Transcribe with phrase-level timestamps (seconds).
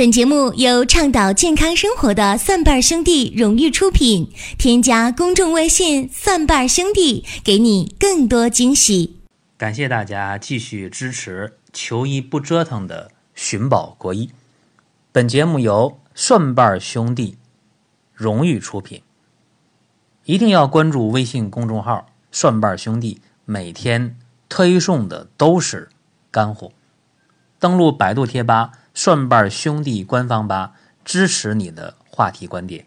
[0.00, 4.32] 本节目由倡导健康生活的蒜瓣兄弟荣誉出品。
[4.56, 9.20] 添加公众微信“蒜瓣兄弟”，给你更多惊喜。
[9.58, 14.30] 感谢大家继续支持“求医不折腾”的寻宝国医。
[15.12, 17.36] 本节目由蒜瓣兄弟
[18.14, 19.02] 荣誉出品。
[20.24, 24.16] 一定要关注微信公众号“蒜瓣兄弟”，每天
[24.48, 25.90] 推送的都是
[26.30, 26.72] 干货。
[27.58, 28.79] 登录百度贴吧。
[28.92, 30.72] 蒜瓣兄弟官方吧
[31.04, 32.86] 支持你的话题观点，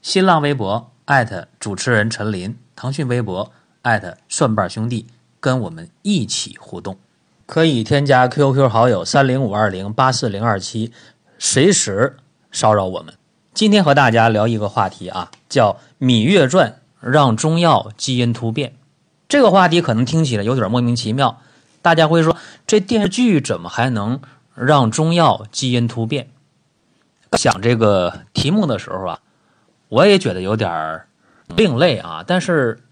[0.00, 3.50] 新浪微博艾特主持人陈林，腾讯微博
[3.82, 5.06] 艾特蒜瓣兄弟，
[5.40, 6.96] 跟我们一起互动，
[7.46, 10.92] 可以添加 QQ 好友三零五二零八四零二七，
[11.38, 12.16] 随时
[12.52, 13.14] 骚扰我们。
[13.52, 18.76] 今天和大家聊一个话题啊，叫《芈月传》让中药基因突变。
[19.28, 21.40] 这个话题可能听起来有点莫名其妙，
[21.82, 24.20] 大家会说这电视剧怎么还能？
[24.54, 26.30] 让中药基因突变。
[27.32, 29.20] 想这个题目的时候啊，
[29.88, 31.06] 我也觉得有点
[31.48, 32.24] 另类啊。
[32.26, 32.82] 但是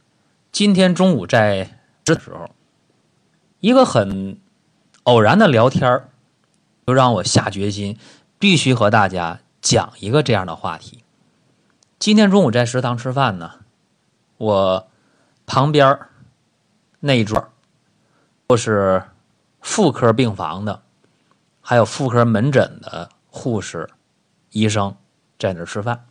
[0.51, 2.51] 今天中午在的时候，
[3.61, 4.41] 一个很
[5.05, 6.09] 偶然的聊天
[6.87, 7.97] 就让我下决心
[8.41, 11.05] 必须和大家讲一个这样的话题。
[12.01, 13.61] 今天中午在食堂吃饭呢，
[14.39, 14.89] 我
[15.47, 16.01] 旁边
[16.99, 17.49] 那一桌
[18.49, 19.05] 都是
[19.61, 20.83] 妇科病房的。
[21.73, 23.89] 还有妇科门诊的护士、
[24.51, 24.95] 医生
[25.39, 26.05] 在那吃饭，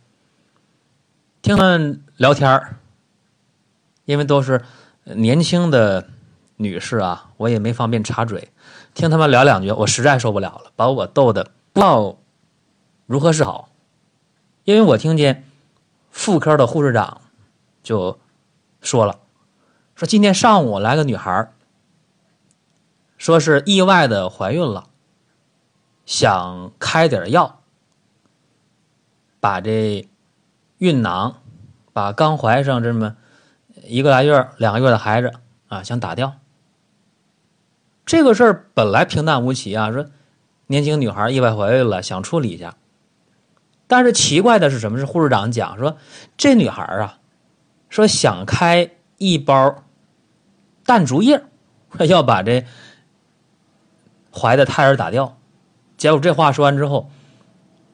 [1.40, 2.80] 听他们聊天
[4.04, 4.64] 因为都是
[5.04, 6.08] 年轻的
[6.56, 8.50] 女士啊，我也没方便插嘴。
[8.92, 12.18] 听他们聊两句，我实在受不了了，把我逗得不知道
[13.06, 13.68] 如何是好。
[14.64, 15.48] 因为我听见
[16.10, 17.20] 妇科的护士长
[17.84, 18.18] 就
[18.80, 19.20] 说了
[19.94, 21.52] ：“说今天上午来个女孩
[23.16, 24.88] 说是意外的怀孕了。”
[26.12, 27.62] 想开点药，
[29.40, 30.06] 把这
[30.76, 31.40] 孕囊，
[31.94, 33.16] 把刚怀上这么
[33.84, 35.32] 一个来月、两个月的孩子
[35.68, 36.34] 啊，想打掉。
[38.04, 40.04] 这个事儿本来平淡无奇啊，说
[40.66, 42.76] 年轻女孩意外怀孕了，想处理一下。
[43.86, 44.98] 但是奇怪的是什么？
[44.98, 45.96] 是护士长讲说，
[46.36, 47.20] 这女孩啊，
[47.88, 49.82] 说想开一包
[50.84, 51.42] 淡竹叶，
[52.06, 52.66] 要把这
[54.30, 55.38] 怀的胎儿打掉。
[56.02, 57.08] 结果这话说完之后，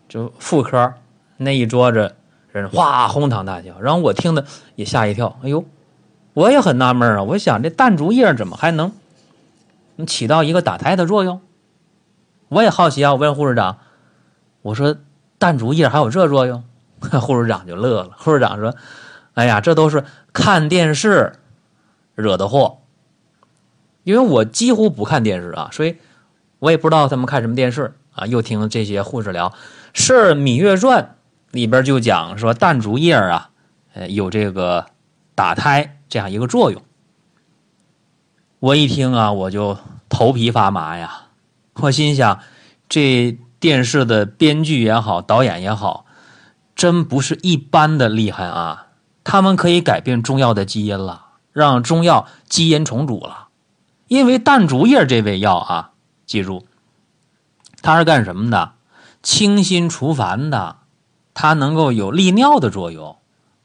[0.08, 0.94] 就妇科
[1.36, 2.14] 那一桌子
[2.52, 4.46] 人哗哄堂大笑，然后我听的
[4.76, 5.38] 也吓一跳。
[5.42, 5.66] 哎呦，
[6.32, 7.22] 我也很纳闷啊！
[7.24, 8.92] 我想这淡竹叶怎么还能
[9.96, 11.42] 能起到一个打胎的作用？
[12.48, 13.12] 我也好奇啊！
[13.12, 13.76] 我问护士长，
[14.62, 14.96] 我说
[15.36, 16.64] 淡竹叶还有这作用？
[17.20, 18.12] 护士长就乐了。
[18.16, 18.75] 护士长说
[19.34, 20.02] ：“哎呀，这都是
[20.32, 21.34] 看电视
[22.14, 22.78] 惹的祸。
[24.02, 25.98] 因为我几乎不看电视啊，所以
[26.58, 29.54] 我也不知道他们看什么电视。”啊，又听这些护士聊，
[29.92, 31.04] 是《芈月传》
[31.52, 33.50] 里边就讲说淡竹叶啊，
[33.94, 34.86] 呃，有这个
[35.36, 36.82] 打胎这样一个作用。
[38.58, 41.26] 我一听啊，我就头皮发麻呀。
[41.74, 42.41] 我心想，
[42.88, 46.04] 这电视的编剧也好，导演也好，
[46.75, 48.88] 真不是一般的厉害啊！
[49.22, 53.46] 他们可以改变中药的基因了，让中药基因重组了。
[54.08, 55.92] 因为淡竹叶这味药啊，
[56.28, 56.65] 记住。
[57.83, 58.75] 它是干什么的？
[59.21, 60.77] 清心除烦的，
[61.34, 63.16] 它能够有利尿的作用。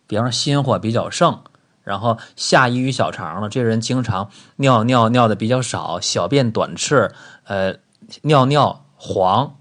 [0.07, 1.41] 比方说心火比较盛，
[1.83, 7.13] 然后下移于小肠了，这人经常尿尿尿的比较少，小便短赤，
[7.45, 7.75] 呃，
[8.23, 9.55] 尿尿黄，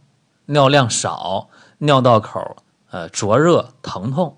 [0.47, 1.49] 尿量少，
[1.79, 2.57] 尿道口
[2.91, 4.37] 呃灼热疼痛，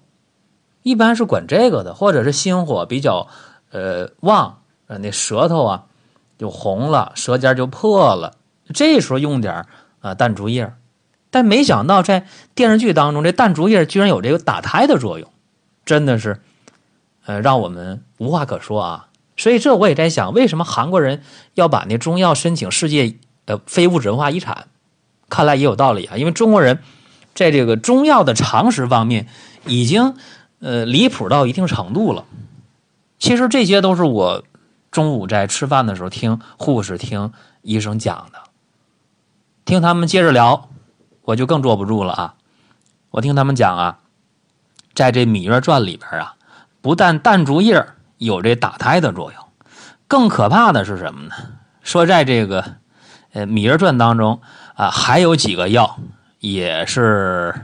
[0.82, 1.94] 一般是管这个的。
[1.94, 3.28] 或者是心火比较
[3.70, 5.86] 呃旺，那舌头啊
[6.38, 8.34] 就红了，舌尖就破了，
[8.72, 9.66] 这时候用点
[10.00, 10.72] 啊，淡竹叶，
[11.30, 15.30] 但没想到在电视剧当中，这淡竹叶居然有这个打胎的作用，
[15.84, 16.40] 真的是，
[17.26, 19.08] 呃，让我们无话可说啊。
[19.36, 21.22] 所以这我也在想，为什么韩国人
[21.54, 23.16] 要把那中药申请世界
[23.46, 24.68] 呃非物质文化遗产？
[25.28, 26.78] 看来也有道理啊，因为中国人
[27.34, 29.26] 在这个中药的常识方面
[29.66, 30.14] 已经
[30.60, 32.24] 呃离谱到一定程度了。
[33.18, 34.44] 其实这些都是我
[34.92, 38.38] 中午在吃饭的时候听护士、听医生讲的。
[39.64, 40.68] 听他们接着聊，
[41.22, 42.34] 我就更坐不住了啊！
[43.10, 43.98] 我听他们讲啊，
[44.94, 46.34] 在这《芈月传》里边啊，
[46.82, 47.86] 不但淡竹叶
[48.18, 49.42] 有这打胎的作用，
[50.06, 51.34] 更可怕的是什么呢？
[51.80, 52.76] 说在这个
[53.32, 54.42] 呃《芈月传》当中
[54.74, 55.98] 啊，还有几个药
[56.40, 57.54] 也是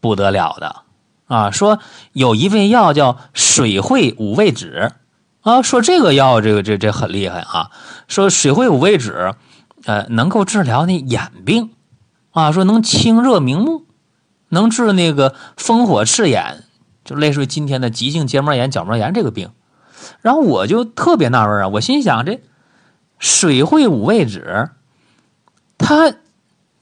[0.00, 0.82] 不得了的
[1.26, 1.50] 啊！
[1.50, 1.78] 说
[2.12, 4.92] 有一味药叫水会五味止
[5.40, 7.70] 啊，说这个药这个这这很厉害啊！
[8.08, 9.32] 说水会五味止。
[9.84, 11.70] 呃，能够治疗那眼病，
[12.30, 13.84] 啊，说能清热明目，
[14.48, 16.64] 能治那个风火赤眼，
[17.04, 19.50] 就类似于今天的急性结膜炎、角膜炎这个病。
[20.20, 22.40] 然后我就特别纳闷啊，我心想这
[23.18, 24.70] 水会五味子，
[25.76, 26.14] 它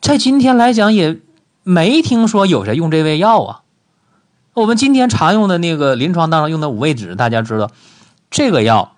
[0.01, 1.21] 在今天来讲也
[1.63, 3.63] 没听说有谁用这味药啊。
[4.53, 7.71] 我们今天常用的那个临床当中用的五味子，大家知道
[8.31, 8.95] 这个药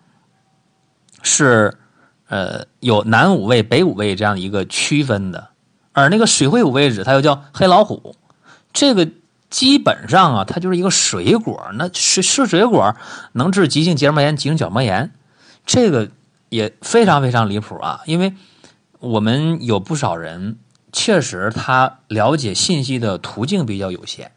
[1.23, 1.79] 是
[2.29, 5.49] 呃有南五味、北五味这样一个区分的。
[5.93, 8.15] 而那个水会五味子，它又叫黑老虎，
[8.73, 9.09] 这个
[9.51, 11.71] 基本上啊，它就是一个水果。
[11.75, 12.95] 那吃吃水果
[13.33, 15.13] 能治急性结膜炎、急性角膜炎，
[15.67, 16.09] 这个
[16.51, 18.03] 也非常非常离谱啊！
[18.07, 18.35] 因为
[19.01, 20.59] 我们有不少人
[20.93, 24.31] 确实他了解信息的途径比较有限。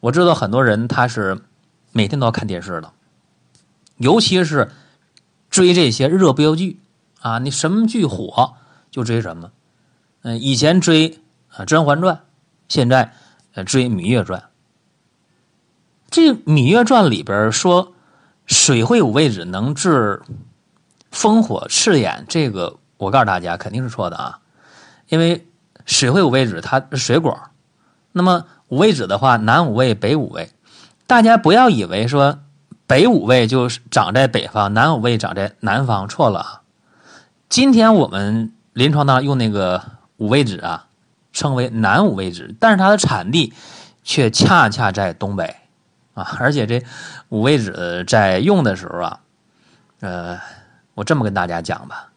[0.00, 1.40] 我知道很多人他是
[1.92, 2.92] 每天都要看电视的，
[3.98, 4.70] 尤其是
[5.48, 6.80] 追这些热播剧
[7.20, 8.54] 啊，你什么剧火
[8.90, 9.50] 就追什么。
[10.22, 12.16] 嗯，以前追啊《甄嬛传》，
[12.68, 13.12] 现在
[13.54, 14.40] 呃追《芈月传》。
[16.10, 17.92] 这《芈月传》里边说
[18.46, 20.22] 水会五味子能治
[21.10, 24.38] 风火赤眼，这个我告诉大家肯定是错的啊！
[25.08, 25.46] 因为
[25.84, 27.38] 水会五味子它是水果，
[28.12, 30.50] 那么五味子的话，南五味、北五味，
[31.06, 32.40] 大家不要以为说
[32.86, 36.62] 北五味就长在北方，南五味长在南方，错了啊！
[37.48, 39.96] 今天我们临床当中用那个。
[40.18, 40.86] 五味子啊，
[41.30, 43.52] 称为南五味子，但是它的产地
[44.02, 45.56] 却恰恰在东北
[46.14, 46.26] 啊！
[46.38, 46.82] 而且这
[47.28, 49.20] 五味子在用的时候啊，
[50.00, 50.40] 呃，
[50.94, 52.12] 我这么跟大家讲吧，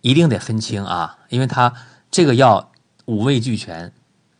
[0.00, 1.72] 一定得分清啊，因为它
[2.10, 2.72] 这个药
[3.04, 3.92] 五味俱全，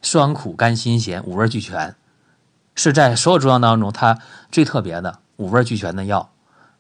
[0.03, 1.95] 酸苦甘辛咸五味俱全，
[2.75, 4.19] 是在所有中药当中它
[4.51, 6.33] 最特别的五味俱全的药，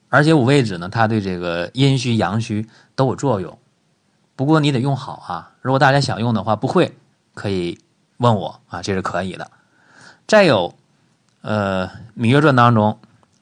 [0.08, 3.58] 而且五味子呢，它对这个阴虚阳虚都有作用。
[4.36, 5.52] 不过你得用好啊！
[5.62, 6.96] 如果大家想用的话，不会
[7.34, 7.78] 可以
[8.18, 9.50] 问我啊，这是可以的。
[10.26, 10.74] 再有，
[11.40, 12.98] 呃，《芈月传》当中，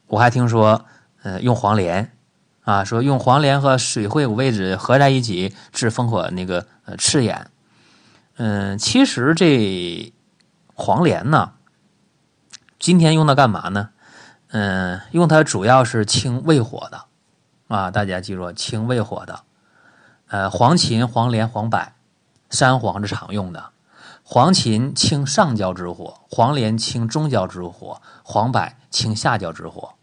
[0.07, 0.85] 我还听说，
[1.23, 2.13] 呃，用黄连
[2.63, 7.51] 啊，说用黄连和水会五味子合在一起治风火那个呃赤眼。
[8.37, 10.13] 嗯，其实这
[10.75, 11.53] 黄连呢，
[12.79, 13.91] 今天用它干嘛呢？
[14.57, 17.07] 嗯，用它主要是清胃火的
[17.67, 19.41] 啊，大家记住，清胃火的。
[20.29, 21.93] 呃，黄芩、黄连、黄柏、
[22.51, 23.71] 山黄是常用的。
[24.23, 29.95] 黄芩清上焦之火，黄连清中焦之火，黄柏清下焦之火。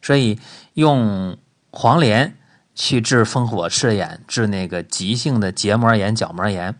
[0.00, 0.40] 所以
[0.72, 1.36] 用
[1.70, 2.34] 黄连
[2.74, 6.74] 去治风火赤眼，治那个急性的结膜炎、角膜炎，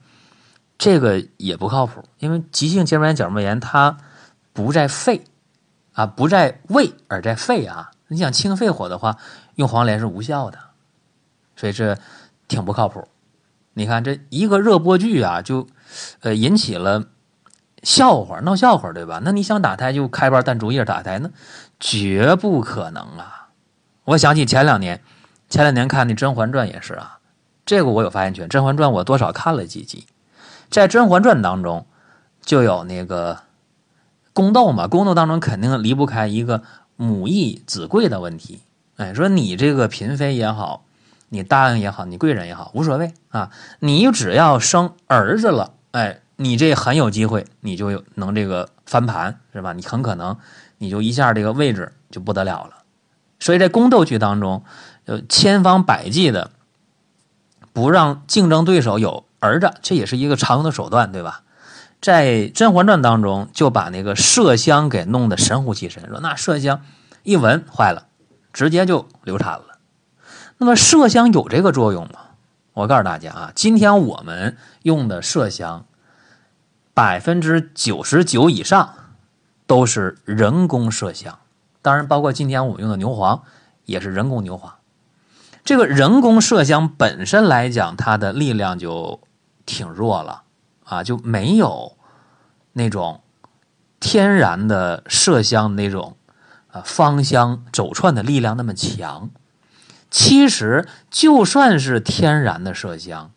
[0.79, 2.03] 这个也不靠谱。
[2.21, 3.99] 因为急性结膜炎、角膜炎它
[4.55, 5.25] 不在肺
[5.99, 7.91] 啊，不在胃，而在肺啊。
[8.07, 9.17] 你想清肺火的话，
[9.57, 10.59] 用黄连是无效的。
[11.57, 11.99] 所以这。
[12.49, 13.07] 挺不靠谱，
[13.75, 15.69] 你看这一个热播剧啊，就
[16.21, 17.05] 呃引起了
[17.83, 19.21] 笑话，闹笑话，对吧？
[19.23, 21.29] 那你想打胎就开包弹竹叶打胎，那
[21.79, 23.49] 绝不可能啊！
[24.05, 25.03] 我想起前两年，
[25.51, 27.19] 前两年看那《甄嬛传》也是啊，
[27.67, 30.07] 这个我有发言权，《甄嬛传》我多少看了几集，
[30.71, 31.87] 在《甄嬛传》当中
[32.41, 33.41] 就有那个
[34.39, 36.63] 宫斗嘛，宫斗当中肯定离不开一个
[36.95, 38.61] 母义子贵的问题。
[38.95, 40.85] 哎，说你这个嫔妃也好。
[41.31, 43.51] 你答应也好，你贵人也好，无所谓啊。
[43.81, 49.73] 你只要生儿子了，哎，你这很有机会，你就能这个翻盘，是吧？
[49.73, 50.39] 你很可能
[50.79, 52.85] 你就一下这个位置就不得了了。
[53.41, 54.63] 所以在宫斗剧当中，
[55.05, 56.53] 呃，千方百计的
[57.75, 61.43] 不让竞争对手有儿子，这也是一个常用的手段，对吧？
[62.01, 66.83] 在《甄嬛传》当中，就把那个麝香给弄得神乎其神，说那麝香
[67.25, 68.07] 一闻坏了，
[68.53, 69.79] 直接就流产了。
[70.59, 72.21] 那么麝香有这个作用吗？
[72.73, 75.85] 我告诉大家啊，今天我们用的麝香，
[76.95, 78.95] 百分之九十九以上
[79.67, 81.41] 都是人工麝香，
[81.83, 83.43] 当然包括今天我们用的牛黄
[83.85, 84.75] 也是人工牛黄。
[85.65, 89.21] 这个人工麝香本身来讲，它的力量就
[89.67, 90.43] 挺弱了
[90.89, 91.97] 啊，就没有
[92.73, 93.23] 那种
[94.01, 96.17] 天然的麝香那种
[96.69, 99.31] 啊芳香走串的力量那么强。
[100.11, 103.31] 其实，就算是天然的麝香，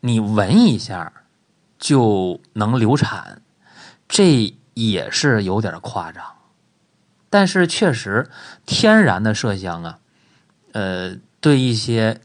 [0.00, 1.12] 你闻一下
[1.78, 3.40] 就能流产，
[4.06, 6.22] 这也是有点夸张。
[7.30, 8.28] 但是，确实
[8.66, 9.98] 天然的麝香啊，
[10.72, 12.20] 呃，对一些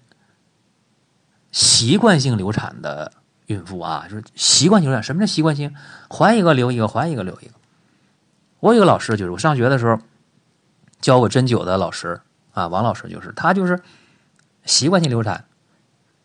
[1.53, 3.13] 习惯性流产的
[3.51, 5.03] 孕妇啊，就是习惯性流产。
[5.03, 5.75] 什么叫习惯性？
[6.10, 7.53] 怀一个留一个，怀一个留一个。
[8.60, 10.00] 我有个老师，就是我上学的时候
[11.00, 12.22] 教我针灸的老师。
[12.53, 13.81] 啊，王老师就是他，就是
[14.65, 15.46] 习惯性流产，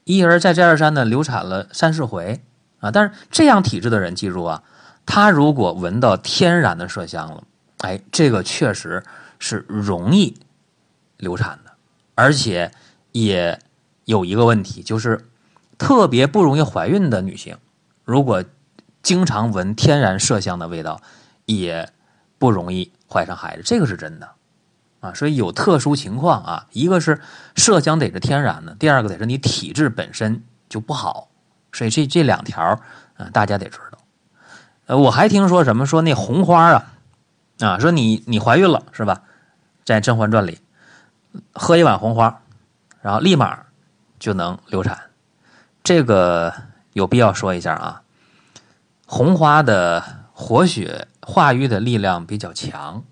[0.02, 2.42] 一而再再而三的流产了三四回
[2.80, 2.90] 啊。
[2.90, 4.64] 但是这样体质的人，记住啊，
[5.06, 7.44] 他如果闻到天然的麝香了，
[7.78, 9.04] 哎，这个确实
[9.38, 10.36] 是容易
[11.16, 11.70] 流产的，
[12.16, 12.72] 而且
[13.12, 13.60] 也
[14.04, 15.28] 有一个问题，就是
[15.78, 17.56] 特别不容易怀孕的女性，
[18.04, 18.44] 如果
[19.02, 21.00] 经常闻天然麝香的味道，
[21.44, 21.90] 也
[22.38, 24.30] 不容易怀上孩子，这个是真的。
[25.00, 27.20] 啊，所以有特殊情况啊，一个是
[27.54, 31.28] 麝香得是天然的，第二个得是你体质本身就不好，
[31.72, 32.80] 所以这这两条，
[33.18, 33.98] 嗯，大家得知道。
[34.86, 36.92] 呃，我还听说什么说那红花啊，
[37.60, 39.22] 啊，说你你怀孕了是吧？
[39.84, 40.58] 在《甄嬛传》里，
[41.52, 42.40] 喝一碗红花，
[43.02, 43.66] 然后立马
[44.18, 44.98] 就能流产，
[45.86, 46.52] 这个
[46.94, 48.02] 有必要说一下啊。
[49.06, 50.02] 红花的
[50.32, 53.04] 活血化瘀的力量比较强，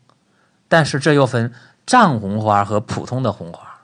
[0.67, 1.53] 但是这又分。
[1.87, 3.83] 藏红花和普通的红花，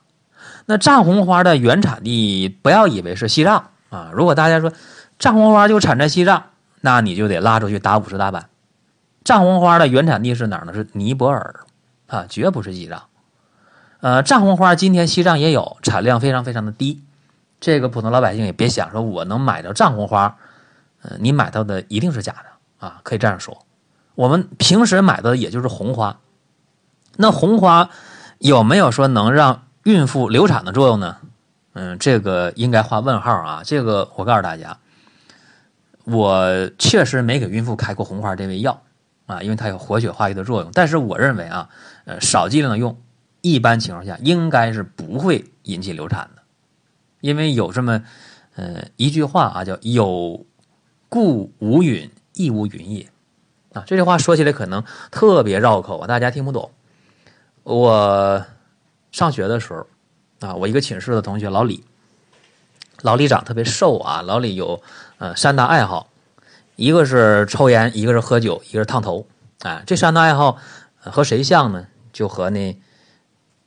[0.65, 4.11] 那藏红花的原产地不要以为是西藏啊！
[4.15, 4.73] 如果大家说
[5.19, 6.45] 藏红花就产在西藏，
[6.81, 8.49] 那你就得拉出去打五十大板。
[9.23, 10.73] 藏红花的原产地是哪儿呢？
[10.73, 11.61] 是尼泊尔
[12.07, 13.03] 啊，绝不是西藏。
[14.01, 17.05] 呃，藏红花今天西藏也有，产量非常非常的低。
[17.61, 20.39] 这个普通老百姓也别想说我能买到藏红花，
[21.03, 23.01] 呃，你买到的一定是假的啊！
[23.05, 23.67] 可以这样说，
[24.15, 26.19] 我们平时买到的也就是红花。
[27.17, 27.91] 那红花
[28.39, 31.19] 有没有说能让孕妇流产的作用呢？
[31.75, 33.63] 嗯，这个应该画问号啊。
[33.65, 34.79] 这个我告诉大家，
[36.05, 38.83] 我确实没给孕妇开过红花这味药
[39.27, 40.71] 啊，因为它有活血化瘀的作用。
[40.73, 41.69] 但是我认为啊，
[42.07, 42.99] 呃，少剂量的用，
[43.43, 46.40] 一般情况下应该是不会引起流产的，
[47.21, 48.03] 因为有这么
[48.57, 50.45] 呃一句话啊，叫“有
[51.09, 53.09] 故无允，亦无允也”
[53.73, 53.85] 啊。
[53.87, 56.71] 这句话说起来可能特别绕口啊，大家听不懂。
[57.63, 58.45] 我
[59.13, 59.87] 上学的时候
[60.41, 61.85] 啊，我一个寝室的同学老李，
[63.03, 64.23] 老李长特别瘦啊。
[64.23, 64.83] 老李有
[65.19, 66.09] 呃三大爱好，
[66.77, 69.27] 一个是抽烟，一个是喝酒，一个是烫头。
[69.61, 70.57] 啊，这三大爱好
[70.99, 71.87] 和谁像呢？
[72.13, 72.77] 就和那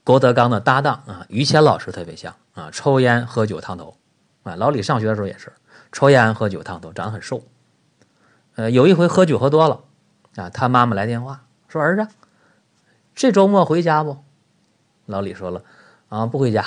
[0.04, 2.70] 郭德纲的搭档啊于谦老师特别像啊。
[2.72, 3.98] 抽烟、喝酒、烫头。
[4.44, 5.54] 啊，老李上学的时候也是
[5.92, 7.44] 抽烟、喝酒、烫头，长得很瘦。
[8.56, 9.82] 呃，有一回喝酒喝多了
[10.36, 12.08] 啊，他妈妈来电话说：“儿子。”
[13.16, 14.18] 这周末回家不？
[15.06, 15.64] 老李说了，
[16.10, 16.66] 啊，不回家。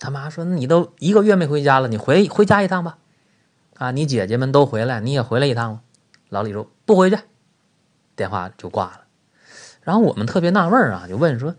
[0.00, 2.98] 他妈说：“你都一个月没回家了，你回回家一趟吧。”
[3.78, 5.82] 啊，你姐姐们都回来，你也回来一趟吧。
[6.28, 7.18] 老李说：“不回去。”
[8.16, 9.02] 电话就挂了。
[9.82, 11.54] 然后我们特别纳闷啊，就问说：“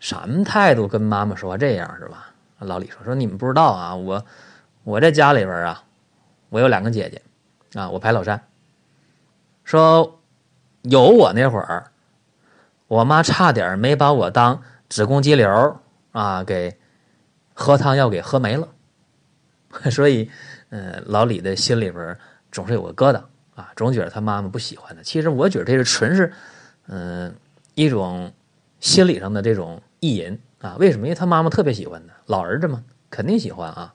[0.00, 0.88] 什么态度？
[0.88, 4.24] 跟妈妈说这样是吧？”老李说：“说你们不知道啊，我
[4.84, 5.84] 我在家里边啊，
[6.50, 7.22] 我有两个姐姐
[7.80, 8.42] 啊，我排老三。
[9.64, 10.20] 说
[10.82, 11.90] 有我那会儿。”
[12.86, 15.80] 我妈差点没把我当子宫肌瘤
[16.12, 16.76] 啊，给
[17.54, 18.68] 喝汤药给喝没了，
[19.90, 20.30] 所以，
[20.68, 22.16] 呃，老李的心里边
[22.52, 23.22] 总是有个疙瘩
[23.54, 25.02] 啊，总觉得他妈妈不喜欢他。
[25.02, 26.30] 其实我觉得这是纯是，
[26.86, 27.34] 嗯，
[27.74, 28.30] 一种
[28.80, 30.76] 心理上的这种意淫啊。
[30.78, 31.06] 为什么？
[31.06, 33.94] 因为他妈妈特别喜欢他，老儿子嘛，肯定喜欢啊。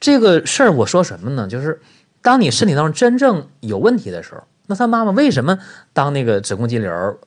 [0.00, 1.46] 这个事儿我说什么呢？
[1.46, 1.80] 就是
[2.20, 5.58] 当你身体当中真正有问题的时候，那他妈妈为什么
[5.92, 7.18] 当那个子宫肌瘤？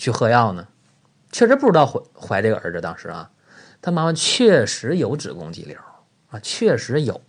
[0.00, 0.68] 去喝药呢，
[1.32, 2.80] 确实不知道怀怀这个儿子。
[2.80, 3.28] 当时啊，
[3.82, 5.76] 他妈妈确实有子宫肌瘤
[6.30, 7.20] 啊，确实有，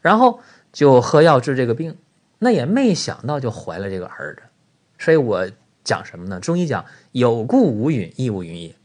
[0.00, 0.38] 然后
[0.72, 1.98] 就喝药治这个病，
[2.38, 4.42] 那也没想到就怀了这个儿子。
[4.96, 5.50] 所以我
[5.82, 6.38] 讲什么呢？
[6.38, 8.76] 中医讲有故无允，亦无允也，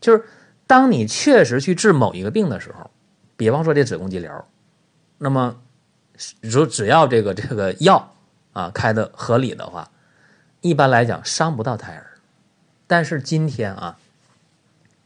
[0.00, 0.22] 就是
[0.70, 2.92] 当你确实去治某一个病的时候，
[3.36, 4.44] 比方说这子宫肌瘤，
[5.18, 5.60] 那么
[6.40, 8.14] 如只要这个这个药
[8.52, 9.90] 啊开的合理的话，
[10.60, 12.06] 一般来讲伤不到胎儿。
[12.86, 13.98] 但是今天啊，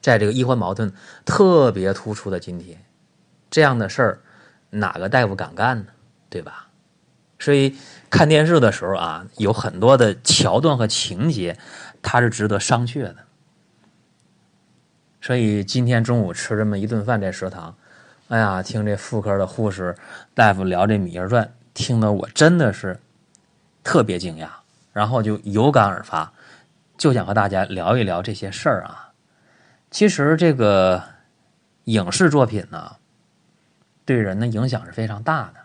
[0.03, 0.93] 在这个医患矛盾
[1.25, 2.85] 特别突出的今天，
[3.49, 4.21] 这样的事儿
[4.69, 5.87] 哪个大夫敢干呢？
[6.29, 6.69] 对吧？
[7.39, 7.75] 所以
[8.11, 11.59] 看电视的时候啊，有很多的桥段和情节，
[12.03, 13.17] 它是值得商榷的。
[15.25, 17.75] 所以今天中午吃这么一顿饭在食堂，
[18.29, 19.97] 哎呀，听这妇科的护士
[20.35, 23.01] 大夫聊这《芈月传》，听得我真的是
[23.83, 24.49] 特别惊讶，
[24.93, 26.31] 然后就有感而发。
[26.99, 29.15] 就想和大家聊一聊这些事儿啊。
[29.91, 31.03] 其实这个
[31.85, 32.97] 影视作品呢，
[34.05, 35.61] 对人的影响是非常大的。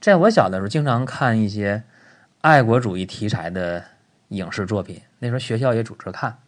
[0.00, 1.82] 在我小的时候，经常看一些
[2.42, 3.82] 爱国主义题材的
[4.28, 6.38] 影视作品，那时候学校也组织看，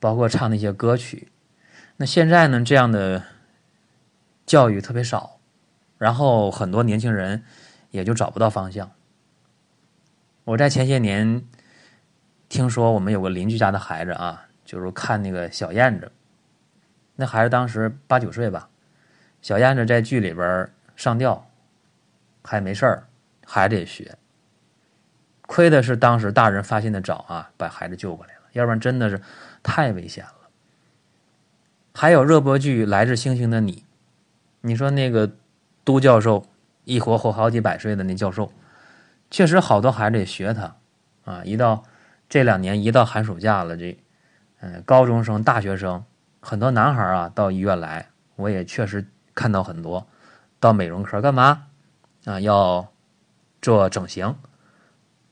[0.00, 1.30] 包括唱那些歌曲。
[1.96, 3.24] 那现在呢，这样的
[4.44, 5.38] 教育特别少，
[5.98, 7.44] 然后很多年轻人
[7.90, 8.90] 也就找不到方向。
[10.44, 11.44] 我在前些年。
[12.48, 16.12] 听说我们有个邻居家的孩子啊，就是看那个小燕子，
[17.16, 18.68] 那孩子当时八九岁吧，
[19.42, 21.50] 小燕子在剧里边上吊，
[22.44, 23.08] 还没事儿，
[23.44, 24.16] 还得学。
[25.42, 29.20] 亏的是当时大人发现的早啊，把孩子救过来，要不然真的是
[29.62, 30.32] 太危险了。
[31.94, 33.72] 还有热播剧《来自星星的你》，
[34.62, 35.30] 你说那个
[35.84, 36.46] 都教授
[36.84, 38.50] 一活活好几百岁的那教授，
[39.30, 40.74] 确实好多孩子也学他
[41.24, 41.42] 啊。
[41.44, 41.84] 一到
[42.28, 43.96] 这两年，一到寒暑假了，这
[44.60, 46.04] 嗯，高中生、大学生，
[46.40, 50.06] 很多男孩啊到医院来，我也确实看到很多
[50.58, 51.66] 到美容科干嘛
[52.24, 52.40] 啊？
[52.40, 52.88] 要
[53.60, 54.34] 做整形。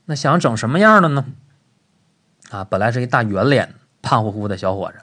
[0.06, 1.24] 那想整什么样的呢？
[2.54, 4.98] 啊，本来是一大圆脸、胖乎乎的小伙子，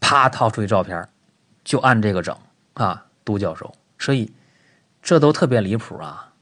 [0.00, 1.06] 啪掏出一照片，
[1.62, 2.34] 就按这个整
[2.72, 3.74] 啊，都教授。
[3.98, 4.32] 所以
[5.02, 6.32] 这都特别离谱啊！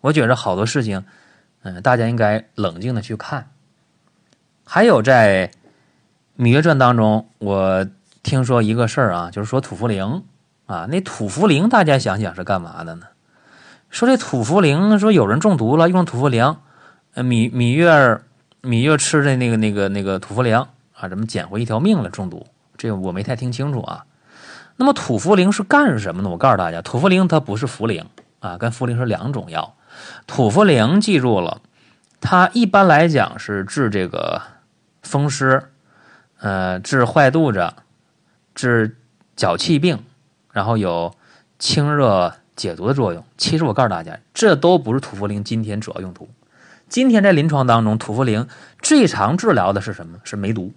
[0.00, 1.04] 我觉着好多事情，
[1.62, 3.50] 嗯，大家应该冷静的去看。
[4.64, 5.48] 还有在
[6.40, 7.84] 《芈月传》当中，我
[8.22, 10.22] 听说一个事儿啊，就是说土茯苓
[10.66, 13.08] 啊，那土茯苓大家想想是干嘛的呢？
[13.90, 16.58] 说这土茯苓，说有人中毒了，用土茯苓。
[17.14, 18.20] 呃，芈芈月，
[18.62, 22.08] 芈月吃的那个那个那个土茯苓啊，怎么捡回一条命了？
[22.08, 22.46] 中毒，
[22.78, 24.06] 这我没太听清楚啊。
[24.76, 26.30] 那么土茯苓是干什么呢？
[26.30, 28.04] 我告诉大家，土茯苓它不是茯苓
[28.38, 29.74] 啊，跟茯苓是两种药。
[30.28, 31.60] 土茯苓记住了，
[32.20, 34.40] 它一般来讲是治这个
[35.02, 35.70] 风湿，
[36.38, 37.72] 呃，治坏肚子，
[38.54, 38.96] 治
[39.34, 40.04] 脚气病，
[40.52, 41.12] 然后有
[41.58, 43.24] 清热解毒的作用。
[43.36, 46.28] 其实我告诉大家，这都不是土茯苓今天主要用途。
[46.92, 48.46] 今天在临床当中，土茯苓
[48.82, 50.18] 最常治疗的是什么？
[50.24, 50.74] 是梅毒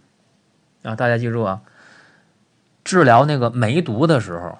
[0.81, 0.95] 啊！
[0.95, 1.59] 大家记住啊，
[2.85, 4.57] 治疗那个梅毒的时候，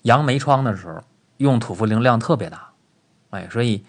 [0.00, 1.04] 阳梅疮的时候，
[1.36, 2.70] 用土茯苓量特别大。
[3.28, 3.84] 哎，所以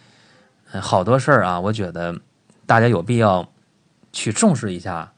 [0.81, 2.19] 好多事儿啊，我觉得
[2.65, 3.47] 大家有必要
[4.11, 5.13] 去重视一下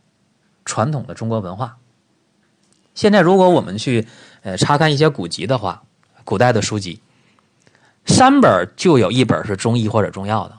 [0.64, 1.78] 传统的中国文化。
[2.94, 4.08] 现在如果我们去
[4.44, 5.82] 呃查看一些古籍的话，
[6.24, 7.02] 古代的书籍，
[8.06, 10.56] 三本就有一本是中医或者中药的。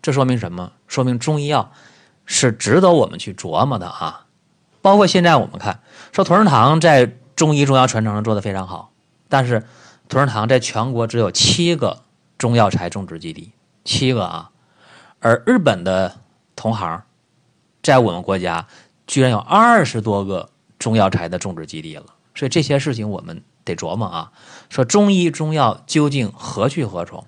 [0.00, 0.72] 这说明什么？
[0.86, 1.72] 说明中医药
[2.24, 4.26] 是值得我们去琢磨的啊！
[4.80, 5.80] 包括现在我们看，
[6.12, 8.92] 说同仁堂在中医中药传承上做的非常好，
[9.28, 9.64] 但是
[10.08, 12.02] 同仁堂在全国只有七个
[12.38, 13.52] 中药材种植基地，
[13.84, 14.50] 七个啊，
[15.20, 16.16] 而日本的
[16.54, 17.02] 同行
[17.82, 18.66] 在我们国家
[19.06, 24.32] 居然有二十多个中药材的种植基地了，所以这些事情我们得琢磨啊！
[24.70, 27.26] 说中医中药究竟何去何从？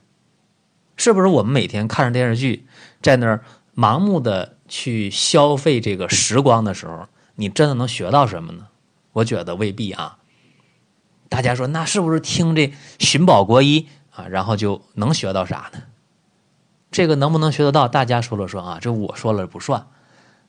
[1.01, 2.67] 是不是我们每天看着电视剧，
[3.01, 3.43] 在那儿
[3.75, 8.67] 盲目的去消费这个时光的时候，你真的能学到什么呢？
[9.15, 10.19] 我觉得未必啊。
[11.31, 15.85] 大家说，那是不是听这寻宝国医啊，然后就能学到啥呢？
[16.91, 17.89] 这个能不能学得到？
[17.89, 19.87] 大家说了算啊，这我说了不算。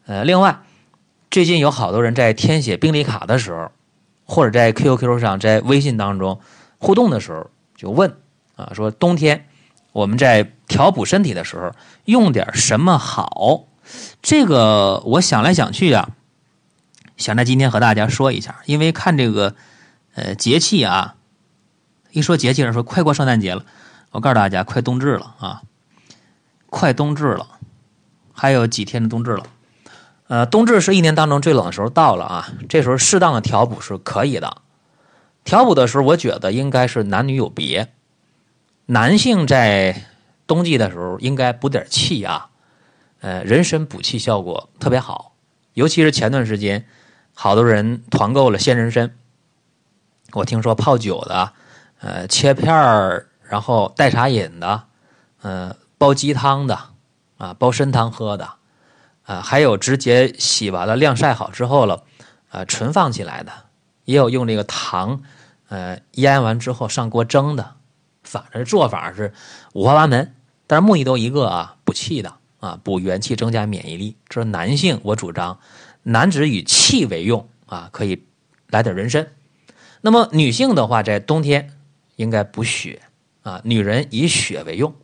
[0.06, 0.64] 呃，另外，
[1.30, 3.72] 最近有好多人在填写病历卡的时候，
[4.26, 6.42] 或者在 QQ 上、在微信当中
[6.78, 8.18] 互动的时候，就问
[8.58, 9.48] 啊，说冬天。
[9.92, 11.72] 我们在调补身体的时候
[12.06, 13.66] 用点什么好？
[14.22, 16.10] 这个我想来想去啊，
[17.18, 18.62] 想在今天和大家说一下。
[18.66, 19.56] 因为看这个
[20.16, 21.16] 呃节气啊，
[22.12, 23.66] 一说节气人说快过圣诞节了，
[24.12, 25.62] 我告诉大家快冬至了啊，
[26.68, 27.48] 快冬至了，
[28.32, 29.44] 还有几天的冬至了。
[30.28, 34.62] 呃，冬至是一年当中最冷的时候到了啊，这时候适当的调补是可以的。
[35.44, 37.92] 调补的时候，我觉得应该是男女有别。
[38.92, 40.04] 男性在
[40.46, 42.50] 冬季的时候应该补点气啊，
[43.22, 45.34] 呃，人参补气效果特别好，
[45.76, 46.86] 尤其是前段时间，
[47.34, 49.16] 好多人团购了鲜人参，
[50.34, 51.54] 我听说泡酒的，
[52.02, 54.84] 呃，切片儿然后代茶饮的，
[55.42, 56.78] 呃，煲鸡汤的，
[57.38, 58.56] 啊，煲参汤喝的，
[59.24, 62.04] 啊，还有直接洗完了晾晒好之后了，
[62.50, 63.54] 呃，存放起来的，
[64.04, 65.24] 也有用这个糖，
[65.70, 67.76] 呃，腌完之后上锅蒸的。
[68.24, 69.34] 反正做法是
[69.74, 70.36] 五花八门，
[70.68, 74.16] 但是目的都一个啊，补气的啊，补元气，增加免疫力。
[74.30, 75.60] 这是男性，我主张
[76.04, 78.24] 男子以气为用啊，可以
[78.70, 79.28] 来点人参。
[80.02, 81.78] 那么女性的话，在冬天
[82.16, 83.02] 应该补血
[83.44, 84.96] 啊，女人以血为用，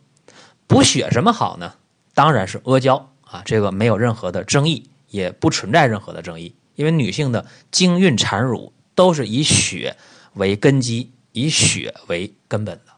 [0.66, 1.74] 补血什么好呢？
[2.14, 9.96] 当然是阿胶啊，这个没有任何的争议，也不存在任何的争议，因为女性的经孕产乳都是以血
[10.34, 12.92] 为根基，以血为根本的。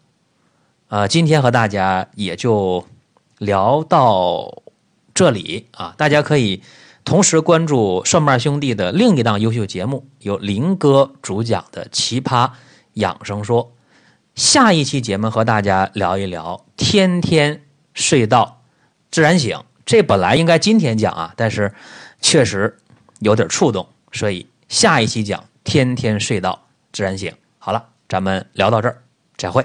[0.91, 2.85] 呃，今天和大家也就
[3.39, 4.61] 聊到
[5.15, 5.95] 这里啊！
[5.97, 6.65] 大家可以
[7.05, 12.51] 同时关注蒜瓣兄弟的另一档优秀节目，由林哥主讲的《奇葩
[12.95, 13.67] 养生说》。
[14.35, 17.63] 下一期节目和大家聊一聊“天天
[17.95, 18.63] 睡到
[19.13, 19.63] 自然醒”。
[19.87, 21.73] 这本来应该今天讲啊，但是
[22.21, 22.77] 确实
[23.21, 27.33] 有点触动，所以下一期讲“天天睡到自然醒”。
[27.59, 29.01] 好了，咱们聊到这儿，
[29.37, 29.65] 再会。